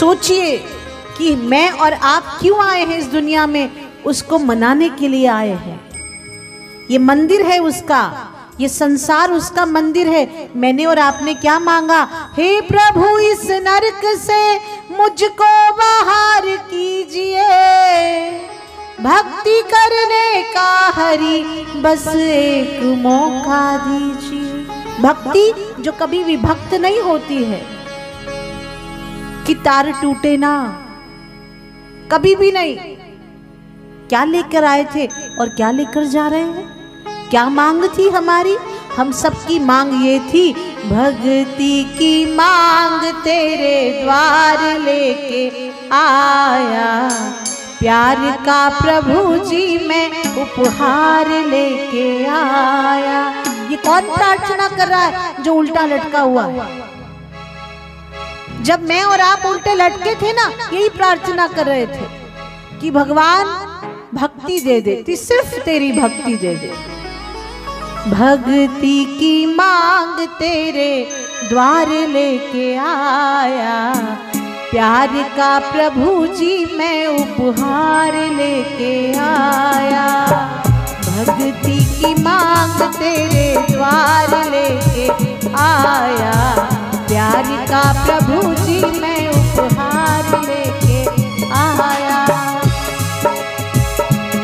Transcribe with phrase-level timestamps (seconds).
[0.00, 0.56] सोचिए
[1.18, 3.70] कि मैं और आप क्यों आए हैं इस दुनिया में?
[4.06, 5.90] उसको मनाने के लिए आए हैं।
[6.90, 8.30] ये मंदिर है उसका।
[8.60, 12.30] ये संसार उसका मंदिर है। मैंने और आपने क्या मांगा?
[12.36, 14.56] हे प्रभु, इस नरक से
[14.96, 17.44] मुझको बाहर कीजिए।
[19.00, 24.66] भक्ति करने का हरि, बस एक मौका दीजिए।
[25.02, 27.83] भक्ति जो कभी विभक्त नहीं होती है।
[29.46, 30.80] कि तार टूटे ना।
[32.12, 32.76] कभी भी नहीं।
[34.08, 35.06] क्या लेकर आए थे
[35.40, 37.28] और क्या लेकर जा रहे हैं?
[37.30, 38.56] क्या मांग थी हमारी?
[38.96, 40.52] हम सबकी मांग ये थी,
[40.86, 47.08] भक्ति की मांग तेरे द्वार लेके आया।
[47.80, 50.10] प्यार का प्रभु जी, मैं
[50.42, 53.28] उपहार लेके आया।
[53.70, 56.93] ये कौन प्रार्थना कर रहा है जो उल्टा लटका हुआ है?
[58.64, 62.06] जब मैं और आप उल्टे लटके थे ना, यही प्रार्थना कर रहे थे
[62.80, 63.46] कि भगवान,
[64.14, 66.72] भक्ति दे दे ती सिर्फ़ तेरी भक्ति दे दे।
[68.10, 71.06] भक्ति की मांग तेरे
[71.48, 73.76] द्वार लेके आया,
[74.70, 80.06] प्यार का प्रभु जी मैं उपहार लेके आया।
[81.00, 85.08] भक्ति की मांग तेरे द्वार लेके
[85.56, 86.73] आया।
[87.14, 91.02] प्यार का प्रभु जी, मैं उपहार लेके
[91.54, 92.26] आया।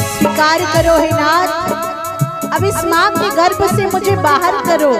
[0.00, 4.92] स्वीकार करो हे नाथ। अब इस माँ के गर्भ से मुझे बाहर करो।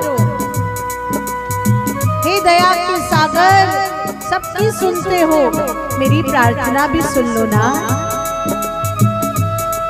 [2.28, 3.72] हे दया के सागर
[4.30, 5.50] सबकी सुनते हो।
[5.98, 7.88] मेरी प्रार्थना भी सुन लो ना।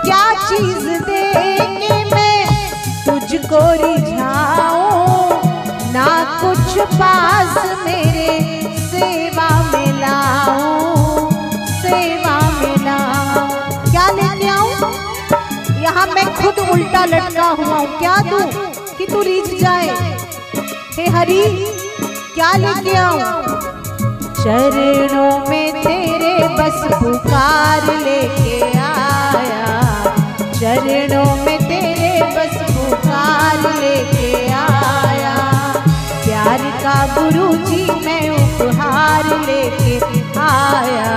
[0.05, 2.71] क्या चीज़ दे के मैं
[3.05, 4.77] तुझको रिझाऊं?
[4.77, 4.86] ना
[6.47, 8.29] कुछ पास मेरे
[8.79, 11.31] सेवा में लाऊं
[11.81, 13.49] सेवा में लाऊं
[13.91, 14.93] क्या लेके आऊँ?
[15.83, 18.41] यहाँ मैं खुद उल्टा लटका हुआ हूँ। क्या दूँ?
[18.99, 19.89] कि तू रीझ जाए?
[20.99, 21.43] हे हरी,
[22.35, 23.21] क्या लेके आऊँ?
[24.35, 29.67] चरणों में तेरे बस पुकार लेके आया।
[30.53, 34.66] चरणों में तेरे बस पुकार लेके आया।
[36.87, 39.97] का गुरु जी मैं उपहार लेके
[40.41, 41.09] आया।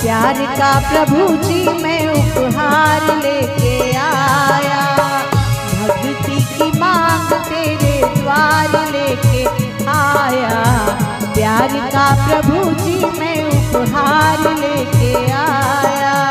[0.00, 4.80] प्यार का प्रभु जी मैं उपहार लेके आया।
[5.82, 9.44] भक्ति की मांग तेरे द्वार लेके
[9.88, 10.64] आया।
[11.34, 16.25] प्यार का प्रभु जी मैं उपहार लेके आया।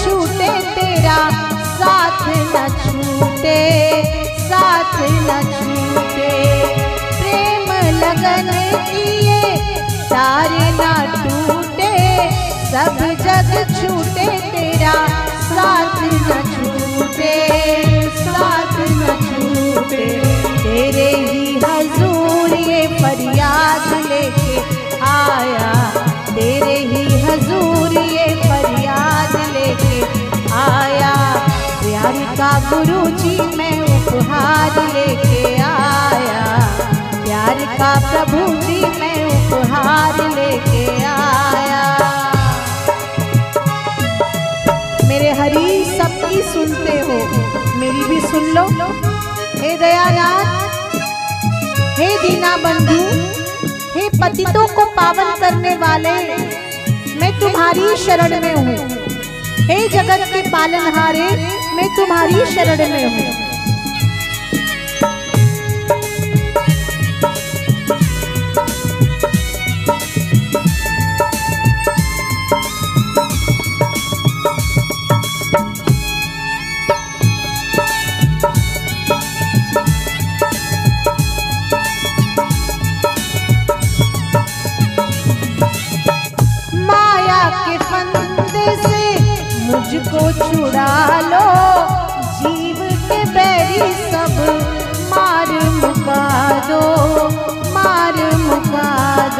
[0.00, 1.16] छूटे तेरा,
[1.80, 3.58] साथ न छूटे,
[4.40, 4.94] साथ
[5.26, 6.30] न छूटे।
[7.18, 8.50] प्रेम लगन
[8.90, 9.56] किए,
[10.12, 11.92] तारे न टूटे,
[12.70, 14.94] सब जग छूटे तेरा,
[15.50, 17.34] साथ न छूटे,
[18.16, 20.06] साथ न छूटे।
[20.62, 24.58] तेरे ही हजूर ये फरियाद लेके
[25.10, 25.72] आया,
[26.34, 27.09] तेरे ही
[52.00, 52.94] हे दीना बंधु
[53.94, 56.12] हे पतितों को पावन करने वाले,
[57.20, 58.76] मैं तुम्हारी शरण में हूँ।
[59.66, 61.28] हे जगत के पालनहारे,
[61.76, 63.49] मैं तुम्हारी शरण में हूँ।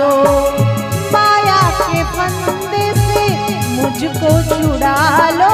[0.01, 0.11] जो
[1.13, 3.25] माया के फंदे से
[3.71, 5.01] मुझको छुड़ा
[5.31, 5.51] लो।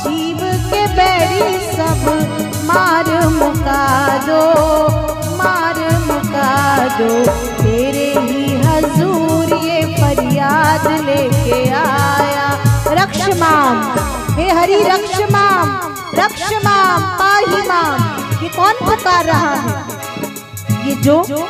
[0.00, 0.40] जीव
[0.70, 2.02] के बैरी सब
[2.68, 3.84] मार मुका
[4.26, 4.40] दो
[5.38, 6.48] मार मुका
[6.98, 7.10] दो।
[7.60, 12.48] तेरे ही हजूर ये फरियाद लेके आया।
[13.00, 13.82] रक्ष माम
[14.38, 15.78] हे हरी रक्ष माम
[16.18, 19.82] रक्ष माम पाही माम ये कौन पुकार रहा है?
[20.86, 21.46] ये जो, जो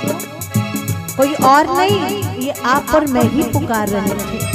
[1.16, 4.54] कोई और नहीं, ये आप और मैं ही पुकार रहे थे।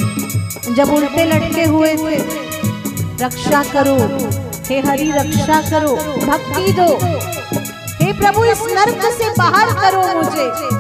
[0.76, 2.16] जब उल्टे लटके हुए थे,
[3.26, 3.96] रक्षा करो,
[4.68, 5.96] हे हरि, रक्षा करो,
[6.28, 7.00] भक्ति दो।
[8.06, 10.80] हे प्रभु, इस नर्क से बाहर करो मुझे।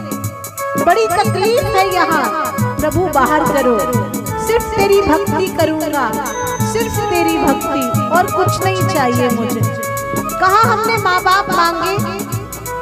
[0.85, 3.79] बड़ी तकलीफ़ है यहाँ। प्रभु, बाहर करो।
[4.47, 6.11] सिर्फ़ तेरी भक्ति करूँगा।
[6.73, 9.61] सिर्फ़ तेरी भक्ति, और कुछ नहीं चाहिए मुझे।
[10.39, 11.97] कहा हमने माँ बाप मांगे?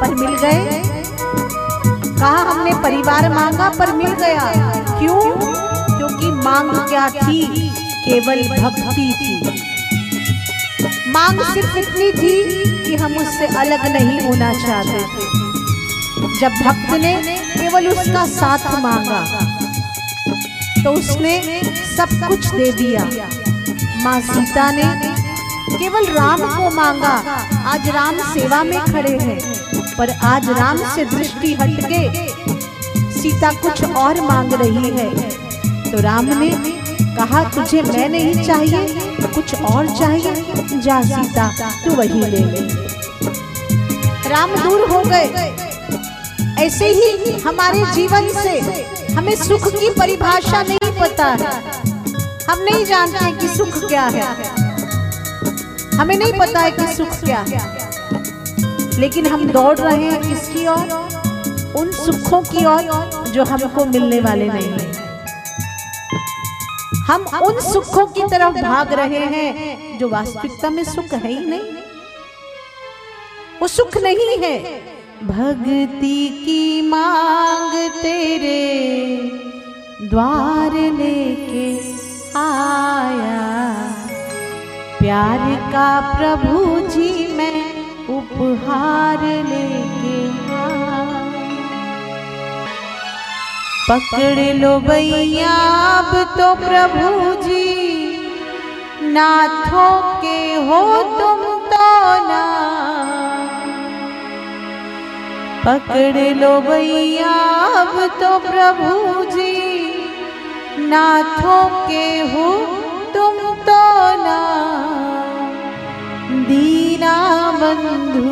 [0.01, 0.87] पर मिल गए?
[2.19, 4.45] कहा हमने, परिवार मांगा पर मिल गया।
[4.99, 5.21] क्यों?
[5.97, 7.69] क्योंकि मांग क्या थी?
[8.05, 9.33] केवल भक्ति थी।
[11.11, 12.33] मांग सिर्फ़ इतनी थी
[12.85, 15.25] कि हम उससे अलग नहीं होना चाहते थे।
[16.39, 17.13] जब भक्त ने
[17.53, 19.21] केवल उसका साथ मांगा
[20.83, 21.61] तो उसने
[21.97, 23.03] सब कुछ दे दिया।
[24.03, 24.83] माँ सीता ने
[25.69, 27.13] केवल राम को मांगा।
[27.65, 29.39] आज राम सेवा में खड़े हैं,
[29.97, 32.01] पर आज राम से दृष्टि हट हटके
[33.13, 35.09] सीता कुछ और मांग रही है।
[35.91, 36.49] तो राम ने
[37.15, 38.87] कहा, तुझे मैं नहीं चाहिए,
[39.35, 40.33] कुछ और चाहिए।
[40.79, 41.47] जा सीता,
[41.85, 42.61] तू वही ले ले।
[44.29, 45.55] राम दूर हो गए।
[46.59, 48.59] ऐसे ही हमारे जीवन से
[49.13, 51.25] हमें सुख की परिभाषा नहीं पता
[52.49, 54.56] हम नहीं जानते कि सुख क्या है।
[55.99, 60.85] हमें नहीं पता है कि सुख क्या है। लेकिन हम दौड़ रहे हैं किसकी ओर,
[61.77, 64.94] उन सुखों की ओर जो हमको मिलने वाले नहीं हैं।
[67.07, 71.73] हम उन सुखों की तरफ़ भाग रहे हैं जो वास्तविकता में सुख है ही नहीं।
[73.61, 74.59] वो सुख नहीं है।
[75.23, 78.61] भक्ति की मांग तेरे
[80.09, 81.79] द्वार लेके
[82.39, 83.87] आया।
[85.07, 87.59] प्यार का प्रभु जी, मैं
[88.07, 90.18] उपहार लेके
[93.89, 95.54] पकड़ लो भैया,
[95.92, 97.63] अब तो प्रभु जी,
[99.13, 101.88] नाथों के हो तुम तो
[102.27, 102.44] ना।
[105.65, 107.33] पकड़ लो भैया,
[107.81, 109.56] अब तो प्रभु जी,
[110.89, 112.50] नाथों के हो
[113.13, 113.83] तुम तो
[114.24, 114.56] ना।
[116.47, 117.15] दीना
[117.61, 118.31] बंधु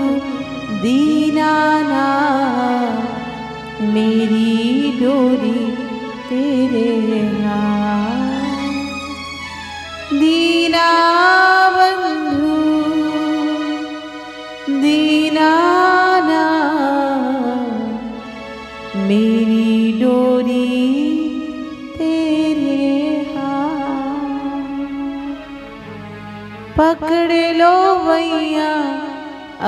[0.81, 1.51] दीना
[1.89, 2.05] ना।
[3.93, 5.59] मेरी डोरी
[6.29, 7.59] तेरे दीना
[10.19, 10.44] बंधु
[28.05, 28.71] भैया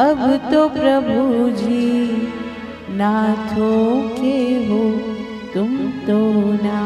[0.01, 0.19] अब
[0.51, 1.87] तो प्रभु जी
[2.97, 4.83] नाथों के हो,
[5.53, 5.71] तुम
[6.07, 6.19] तो
[6.63, 6.81] ना।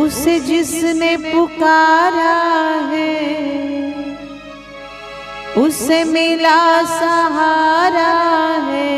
[0.00, 2.36] उसे जिसने पुकारा
[2.90, 3.14] है,
[5.58, 8.12] उसे मिला सहारा
[8.66, 8.92] है,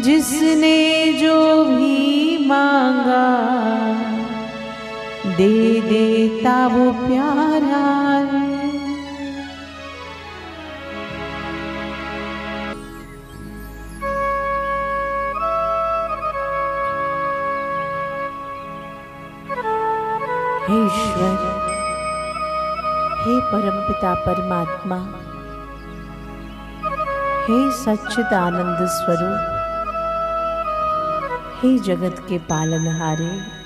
[0.00, 0.78] जिसने
[1.12, 3.26] जो भी मांगा
[5.40, 7.78] दे देता वो प्यारा
[8.30, 8.48] है।
[20.66, 21.38] हे ईश्वर,
[23.20, 24.98] हे परमपिता परमात्मा,
[27.46, 29.48] हे सच्चिद आनंद स्वरूप,
[31.62, 33.59] हे जगत के पालनहारे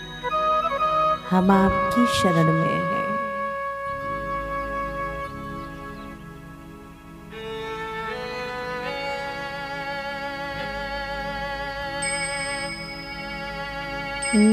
[1.30, 3.02] हम आपकी शरण में हैं।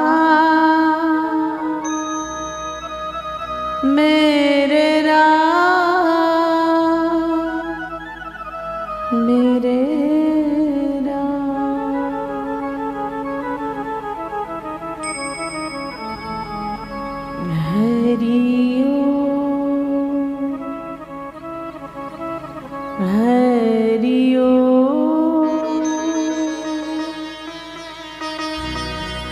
[3.96, 4.75] मेरे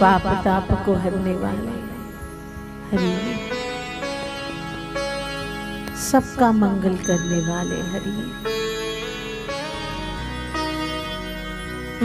[0.00, 1.68] पाप ताप को हरने वाले।
[2.90, 3.34] हरि।
[5.96, 8.32] सबका मंगल करने वाले हरि।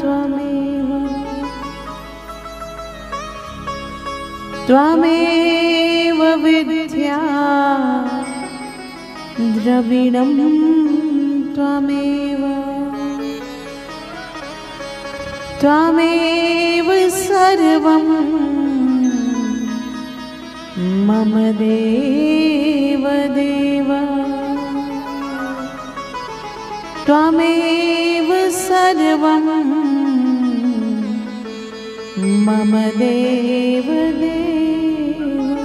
[0.00, 1.06] त्वमेव।
[4.66, 7.18] त्वमेव विद्या।
[9.40, 10.36] द्रविणं
[11.54, 12.63] त्वमेव।
[15.64, 18.02] त्वमेव सर्वं
[21.06, 23.06] मम देव
[23.36, 23.88] देव
[27.06, 29.46] त्वमेव सर्वं
[32.46, 33.88] मम देव
[34.20, 35.63] देव